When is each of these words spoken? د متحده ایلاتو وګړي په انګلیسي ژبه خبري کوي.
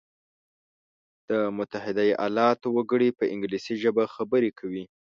د 1.29 1.31
متحده 1.57 2.03
ایلاتو 2.23 2.67
وګړي 2.77 3.09
په 3.19 3.23
انګلیسي 3.33 3.75
ژبه 3.83 4.03
خبري 4.15 4.51
کوي. 4.59 4.83